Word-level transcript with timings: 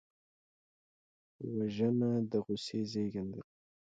وژنه 1.55 2.09
د 2.31 2.33
غصې 2.45 2.79
زېږنده 2.91 3.39
ده 3.45 3.49